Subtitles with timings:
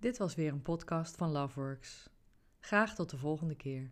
[0.00, 2.08] Dit was weer een podcast van Loveworks.
[2.60, 3.90] Graag tot de volgende keer.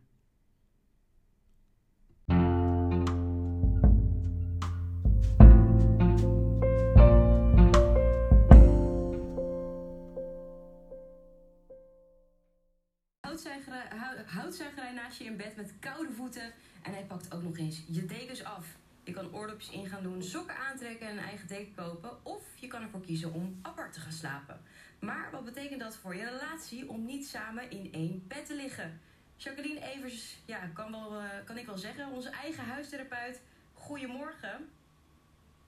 [14.27, 16.52] houtzuigerij naast je in bed met koude voeten.
[16.82, 18.77] En hij pakt ook nog eens je dekens af.
[19.09, 22.25] Je kan oordopjes in gaan doen, sokken aantrekken en een eigen deken kopen.
[22.25, 24.61] Of je kan ervoor kiezen om apart te gaan slapen.
[24.98, 29.00] Maar wat betekent dat voor je relatie om niet samen in één bed te liggen?
[29.36, 33.41] Jacqueline Evers, ja, kan, wel, uh, kan ik wel zeggen, onze eigen huistherapeut.
[33.75, 34.69] Goedemorgen.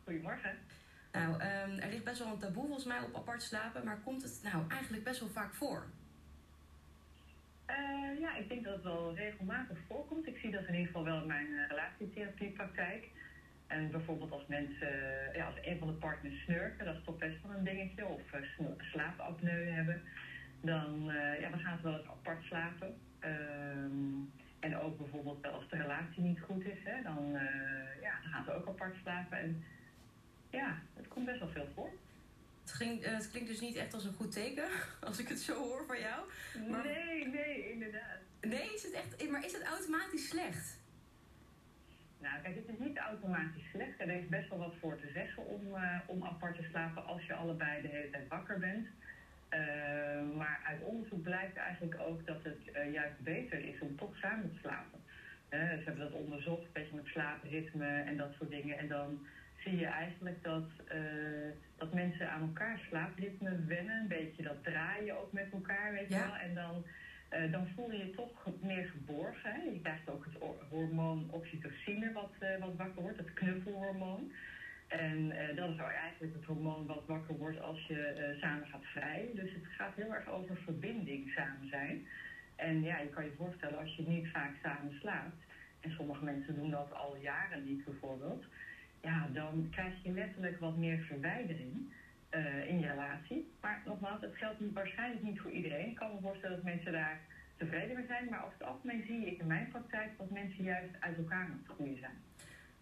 [0.05, 0.59] Goedemorgen.
[1.13, 4.23] Nou, um, er ligt best wel een taboe volgens mij op apart slapen, maar komt
[4.23, 5.87] het nou eigenlijk best wel vaak voor?
[7.71, 10.27] Uh, ja, ik denk dat het wel regelmatig voorkomt.
[10.27, 13.09] Ik zie dat in ieder geval wel in mijn uh, relatietherapiepraktijk.
[13.71, 17.19] En bijvoorbeeld als mensen, uh, ja, als een van de partners snurken, dat is toch
[17.19, 18.21] best wel een dingetje, of
[18.79, 20.03] slaapapneu hebben,
[20.61, 21.11] dan,
[21.41, 22.95] ja, dan gaan ze wel eens apart slapen.
[23.19, 24.15] Ehm,
[24.61, 27.39] en ook bijvoorbeeld als de relatie niet goed is, hè, dan,
[28.01, 29.39] ja, dan gaan ze ook apart slapen.
[29.39, 29.65] En
[30.51, 31.91] ja, het komt best wel veel voor.
[32.79, 34.69] Het, eh, het, klinkt dus niet echt als een goed teken,
[35.09, 36.31] als ik het zo hoor van jou.
[36.71, 36.85] Maar...
[36.85, 38.19] Nee, nee, inderdaad.
[38.41, 40.79] Nee, is het echt, maar is het automatisch slecht?
[42.21, 44.01] Nou, kijk, het is niet automatisch slecht.
[44.01, 47.27] Er is best wel wat voor te zeggen om, uh, om apart te slapen als
[47.27, 48.87] je allebei de hele tijd wakker bent.
[48.87, 54.17] Uh, maar uit onderzoek blijkt eigenlijk ook dat het uh, juist beter is om toch
[54.17, 54.99] samen te slapen.
[55.51, 58.79] ze hebben dat onderzocht, een beetje met slaapritme en dat soort dingen.
[58.79, 59.27] En dan
[59.65, 60.69] zie je eigenlijk dat,
[61.77, 64.01] dat mensen aan elkaar slaapritme wennen.
[64.01, 66.37] Een beetje dat draaien ook met elkaar, weet je wel.
[66.37, 66.85] En dan,
[67.33, 69.53] uh, dan voel je je toch meer geborgen.
[69.53, 69.63] Hè?
[69.63, 74.33] Je krijgt ook het hormoon oxytocine wat, uh, wat wakker wordt, het knuffelhormoon.
[74.89, 79.35] En dat is eigenlijk het hormoon wat wakker wordt als je samen gaat vrijen.
[79.35, 82.07] Dus het gaat heel erg over verbinding samen zijn.
[82.57, 85.45] En ja, je kan je voorstellen als je niet vaak samen slaapt.
[85.81, 88.45] En sommige mensen doen dat al jaren niet bijvoorbeeld
[89.03, 91.93] ja, dan krijg je letterlijk wat meer verwijdering
[92.35, 93.53] uh, in je relatie.
[93.61, 95.89] Maar nogmaals, het geldt niet, waarschijnlijk niet voor iedereen.
[95.89, 97.21] Ik kan me voorstellen dat mensen daar
[97.57, 98.29] tevreden mee zijn.
[98.31, 101.63] Maar over het algemeen zie ik in mijn praktijk dat mensen juist uit elkaar aan
[101.65, 102.17] het groeien zijn.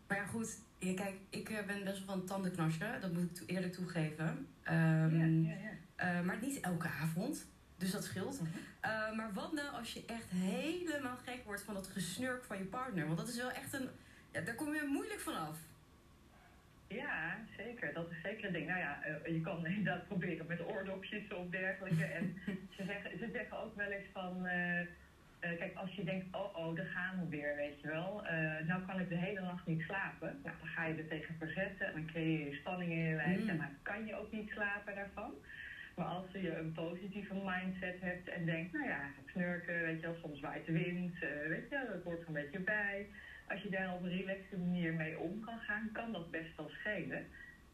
[0.07, 0.61] Maar ja, goed.
[0.79, 3.01] Ja, kijk, ik eh, ben best wel van tandenknarsen.
[3.01, 4.47] Dat moet ik eerlijk toegeven.
[4.71, 7.47] Um, ja, ja, uh, maar niet elke avond.
[7.77, 8.41] Dus dat scheelt.
[8.85, 12.65] Uh, maar wat nou als je echt helemaal gek wordt van dat gesnurk van je
[12.65, 13.07] partner?
[13.07, 13.89] Want dat is wel echt een...
[14.33, 15.59] Ja, daar kom je moeilijk vanaf.
[17.65, 17.93] Zeker.
[17.93, 18.67] Dat is zeker een ding.
[18.67, 22.05] Nou ja, uh, je kan inderdaad proberen met oordopjes of dergelijke.
[22.05, 22.37] En
[22.77, 24.47] ze zeggen, ze zeggen ook wel eens van...
[24.47, 28.23] Uh, uh, kijk, als je denkt, oh oh, daar gaan we weer, weet je wel.
[28.67, 30.41] nou kan ik de hele nacht niet slapen.
[30.43, 33.43] Nou, dan ga je er tegen verzetten en dan creëer je spanning in je lijf.
[33.43, 33.49] Mm.
[33.49, 35.35] En dan kan je ook niet slapen daarvan.
[35.97, 40.17] Maar als je een positieve mindset hebt en denkt, nou ja, snurken, weet je wel,
[40.23, 43.07] soms waait de wind, weet je, dat hoort er een beetje bij
[43.51, 46.69] als je daar op een relaxte manier mee om kan gaan, kan dat best wel
[46.69, 47.27] schelen.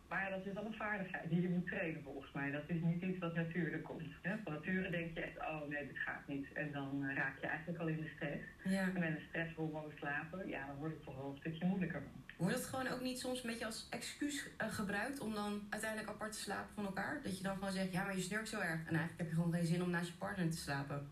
[0.08, 2.50] Maar dat is wel een vaardigheid die je moet trainen volgens mij.
[2.50, 4.02] Dat is niet iets wat natuurlijk komt.
[4.22, 4.36] Hè?
[4.44, 6.52] Van nature denk je echt, oh nee, dit gaat niet.
[6.52, 8.42] En dan uh, raak je eigenlijk al in de stress.
[8.64, 8.82] Ja.
[8.82, 12.02] En met een stresshormoon slapen, ja, dan wordt het toch wel een stukje moeilijker.
[12.36, 16.10] Wordt het gewoon ook niet soms een beetje als excuus uh, gebruikt om dan uiteindelijk
[16.10, 17.20] apart te slapen van elkaar?
[17.22, 18.80] Dat je dan gewoon zegt, ja, maar je snurkt zo erg.
[18.80, 21.08] En eigenlijk heb je gewoon geen zin om naast je partner te slapen.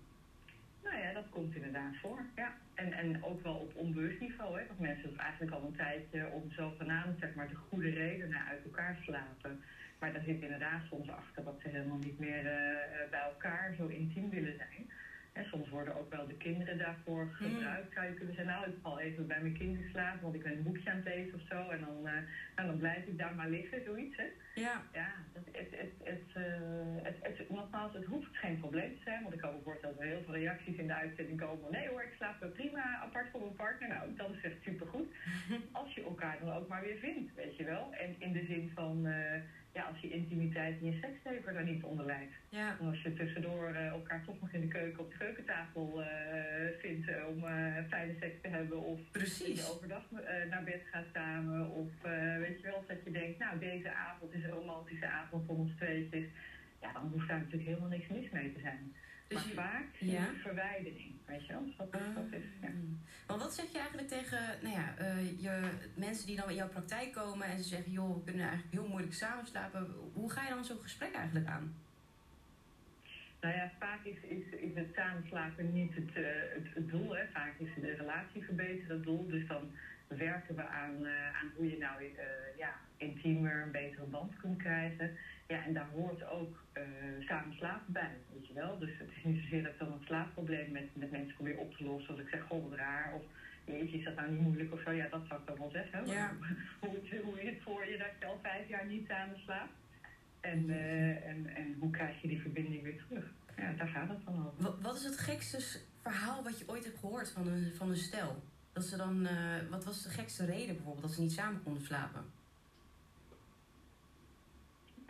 [0.92, 2.52] Nou ja, dat komt inderdaad voor, ja.
[2.74, 4.66] En, en ook wel op onbewust niveau, hè.
[4.66, 8.64] Dat mensen het eigenlijk al een tijdje om zogenaamd, zeg maar, de goede redenen uit
[8.64, 9.62] elkaar slapen.
[9.98, 13.86] Maar daar zit inderdaad soms achter dat ze helemaal niet meer uh, bij elkaar zo
[13.86, 14.90] intiem willen zijn.
[15.32, 17.32] En soms worden ook wel de kinderen daarvoor hmm.
[17.32, 17.88] gebruikt.
[17.88, 17.92] Mm.
[17.92, 20.52] Zou je kunnen zeggen, nou, ik val even bij mijn kinderen slapen, want ik ben
[20.52, 21.70] een boekje aan het lezen of zo.
[21.70, 22.12] En dan, uh,
[22.56, 24.26] nou, dan blijf ik daar maar liggen, zoiets, hè.
[24.54, 24.82] Ja.
[24.92, 27.16] Ja, het, het, het, het, uh, het,
[27.90, 29.22] het, hoeft geen probleem te zijn.
[29.22, 31.70] Want ik voorstellen dat er heel veel reacties in de uitzending komen.
[31.70, 33.88] Nee hoor, ik slaap prima apart voor mijn partner.
[33.88, 35.12] Nou, dat is echt supergoed.
[35.80, 37.92] Als je elkaar dan ook maar weer vindt, weet je wel.
[37.94, 39.06] En in de zin van...
[39.06, 39.14] Uh,
[39.74, 42.32] ja, als je intimiteit en je seksleven daar niet onder lijdt.
[42.48, 42.76] Ja.
[42.80, 46.06] Als je tussendoor uh, elkaar toch nog in de keuken op de keukentafel uh,
[46.78, 47.44] vindt om
[47.88, 48.82] fijne seks te hebben.
[48.82, 49.46] Of Precies.
[49.46, 50.02] dat je overdag
[50.50, 51.70] naar bed gaat samen.
[51.70, 51.88] Of
[52.38, 55.72] weet je wel, dat je denkt, nou deze avond is een romantische avond voor ons
[55.76, 56.24] tweetjes.
[56.82, 58.94] Ja, dan hoeft daar natuurlijk helemaal niks mis mee te zijn.
[59.32, 60.26] Dus maar vaak ja.
[60.42, 61.62] verwijdering, weet je wel.
[61.76, 62.68] Dat, uh, dat is, ja.
[63.26, 66.68] Maar wat zeg je eigenlijk tegen nou ja, uh, je, mensen die dan in jouw
[66.68, 67.92] praktijk komen en ze zeggen...
[67.92, 69.86] joh, we kunnen eigenlijk heel moeilijk samen slapen.
[70.12, 71.74] Hoe ga je dan zo'n gesprek eigenlijk aan?
[73.40, 77.16] Nou ja, vaak is, is, is het samenslapen niet het, uh, het, het, doel.
[77.16, 77.26] Hè.
[77.32, 79.26] Vaak is de relatie verbeteren het doel.
[79.26, 79.70] Dus dan
[80.06, 82.02] werken we aan, uh, aan hoe je nou
[82.56, 85.10] ja, intiemer, een betere band kunt krijgen.
[85.48, 86.64] Ja, en daar hoort ook
[87.20, 88.16] samen slapen bij.
[88.32, 88.78] Weet je wel.
[88.78, 91.76] Dus het is niet zozeer dat ik dan een slaapprobleem met, met mensen probeer op
[91.76, 92.10] te lossen.
[92.10, 93.12] Als ik zeg, goh, wat raar.
[93.14, 93.22] Of
[93.64, 94.90] jeetje, is dat nou niet moeilijk of zo?
[94.90, 96.06] Ja, dat zou ik dan wel zeggen.
[96.06, 96.32] Ja.
[96.80, 99.72] hoe, hoe is het voor je dat je al vijf jaar niet samen slaapt?
[100.40, 103.24] En, uh, en, en hoe krijg je die verbinding weer terug?
[103.56, 104.62] Ja, daar gaat het dan over.
[104.62, 107.96] Wat, wat is het gekste verhaal wat je ooit hebt gehoord van een, van een
[107.96, 108.42] stel?
[108.72, 109.30] Dat ze dan, uh,
[109.70, 112.24] wat was de gekste reden bijvoorbeeld dat ze niet samen konden slapen?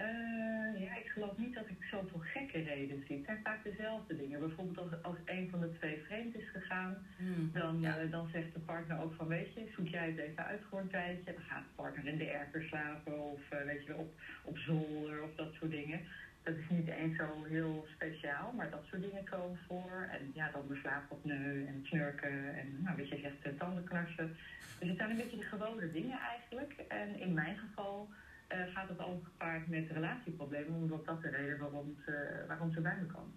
[0.03, 3.17] Uh, ja, ik geloof niet dat ik zoveel gekke redenen zie.
[3.17, 4.41] Het zijn vaak dezelfde dingen.
[4.41, 8.03] Bijvoorbeeld als, als een van de twee vreemd is gegaan, Hmm, dan, ja.
[8.03, 10.81] uh, dan zegt de partner ook van, weet je, zoek jij het even uit voor
[10.81, 11.33] een tijdje.
[11.33, 14.13] Dan gaat de partner in de erker slapen of uh, weet je, op,
[14.45, 16.01] op zolder of dat soort dingen.
[16.43, 20.09] Dat is niet eens zo heel speciaal, maar dat soort dingen komen voor.
[20.11, 24.37] En ja, dan de slaapopneu en snurken en nou, weet je, zegt tandenknarsen.
[24.79, 26.75] Dus het zijn een beetje de gewone dingen eigenlijk.
[26.89, 28.09] En in mijn geval
[28.55, 32.81] uh, gaat het ook gepaard met relatieproblemen, omdat dat de reden waarom ze, waarom ze
[32.81, 33.33] bij me komen.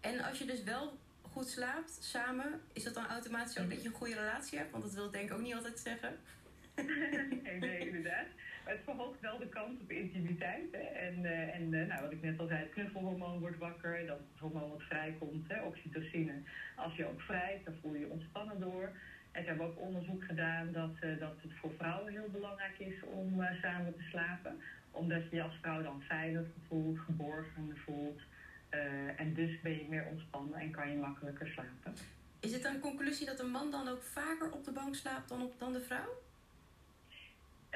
[0.00, 3.88] En als je dus wel goed slaapt samen, is dat dan automatisch ook dat je
[3.88, 4.70] een goede relatie hebt?
[4.70, 6.16] Want dat wil ik denk ik ook niet altijd zeggen.
[7.42, 8.26] nee, nee, inderdaad.
[8.64, 10.72] Maar het verhoogt wel de kans op intimiteit.
[10.72, 10.78] Hè?
[10.78, 14.18] En, uh, en uh, nou, wat ik net al zei, het knuffelhormoon wordt wakker, dat
[14.18, 16.32] het hormoon wat vrijkomt, hè, oxytocine.
[16.76, 18.92] Als je ook vrijt, dan voel je je ontspannen door.
[19.36, 23.02] En ze hebben ook onderzoek gedaan dat, uh, dat het voor vrouwen heel belangrijk is
[23.02, 24.60] om uh, samen te slapen.
[24.90, 28.20] Omdat je je als vrouw dan veilig voelt, geborgen voelt.
[28.70, 31.94] Uh, en dus ben je meer ontspannen en kan je makkelijker slapen.
[32.40, 35.42] Is het een conclusie dat een man dan ook vaker op de bank slaapt dan,
[35.42, 36.25] op, dan de vrouw?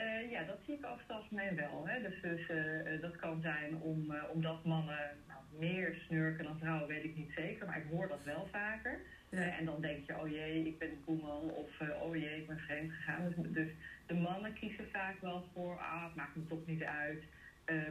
[0.00, 1.86] Uh, ja, dat zie ik over het algemeen wel.
[1.86, 2.02] Hè.
[2.02, 6.88] Dus, dus uh, dat kan zijn om, uh, omdat mannen nou, meer snurken dan vrouwen,
[6.88, 7.66] weet ik niet zeker.
[7.66, 9.00] Maar ik hoor dat wel vaker.
[9.30, 9.58] Ja.
[9.58, 11.50] en dan denk je, oh jee, ik ben een koeman.
[11.50, 11.70] Of
[12.02, 13.34] oh jee, ik ben vreemd gegaan.
[13.36, 13.68] Dus, dus,
[14.06, 17.22] de mannen kiezen vaak wel voor, ah, het maakt me toch niet uit.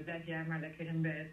[0.03, 1.31] blijf jij maar lekker in bed.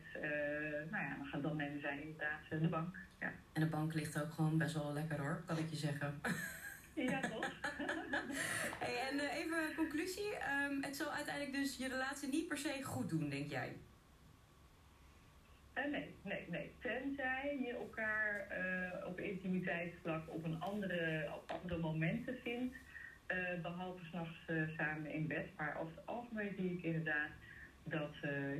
[0.90, 2.96] nou ja, dan, gaan, dan nemen zij inderdaad de bank.
[3.20, 3.32] Ja.
[3.52, 6.20] En de bank ligt ook gewoon best wel lekker hoor, kan ik je zeggen.
[6.96, 7.52] Ja, toch?
[8.84, 10.32] hey, en uh, even conclusie.
[10.70, 13.76] Um, het zal uiteindelijk dus je relatie niet per se goed doen, denk jij?
[15.74, 16.72] Uh, nee, nee, nee.
[16.80, 22.74] Tenzij je elkaar uh, op intimiteitsvlak op een andere, op andere momenten vindt.
[23.62, 24.38] behalve s'nachts
[24.76, 25.46] samen in bed.
[25.56, 27.30] Maar over het algemeen zie ik inderdaad
[27.82, 28.14] dat,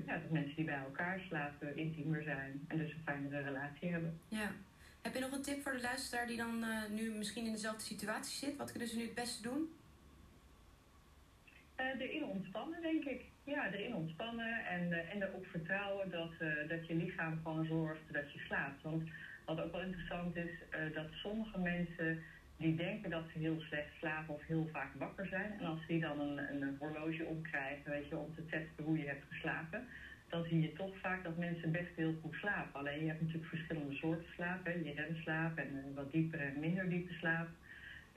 [0.07, 2.65] ja, dat mensen die bij elkaar slapen intiemer zijn.
[2.69, 4.21] En dus een fijnere relatie hebben.
[4.29, 4.51] Ja.
[5.07, 7.85] Heb je nog een tip voor de luisteraar die dan uh, nu misschien in dezelfde
[7.85, 8.57] situatie zit?
[8.57, 9.73] Wat kunnen ze nu het beste doen?
[11.77, 13.25] Erin ontspannen, denk ik.
[13.45, 16.33] Ja, erin ontspannen en, uh, en erop vertrouwen dat,
[16.69, 18.83] dat je lichaam gewoon zorgt dat je slaapt.
[18.83, 19.03] Want
[19.45, 20.51] wat ook wel interessant is,
[20.95, 22.23] dat sommige mensen
[22.57, 25.53] die denken dat ze heel slecht slapen of heel vaak wakker zijn.
[25.59, 29.07] En als die dan een, een horloge omkrijgen, weet je, om te testen hoe je
[29.07, 29.89] hebt geslapen
[30.29, 32.81] dan zie je toch vaak dat mensen best heel goed slapen.
[32.81, 34.65] Alleen je hebt natuurlijk verschillende soorten slaap.
[34.65, 34.73] Hè.
[34.73, 37.49] Je remslaap en wat dieper en minder diepe slaap.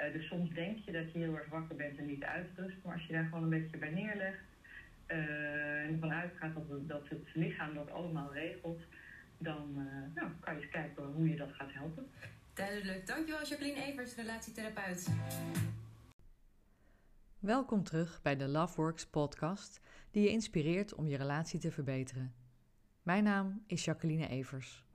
[0.02, 2.76] Uh, dus soms denk je dat je heel erg wakker bent en niet uitrust.
[2.84, 4.44] Maar als je daar gewoon een beetje bij neerlegt
[5.08, 8.82] uh, en ervan uitgaat dat, het, dat het lichaam dat allemaal regelt,
[9.38, 12.08] dan nou, kan je eens kijken hoe je dat gaat helpen.
[12.54, 13.08] Duidelijk.
[13.08, 15.10] Dankjewel Jacqueline Evers, relatietherapeut.
[17.40, 19.80] Welkom terug bij de Loveworks podcast
[20.12, 22.34] die je inspireert om je relatie te verbeteren.
[23.04, 24.86] Mijn naam is Jacqueline Evers.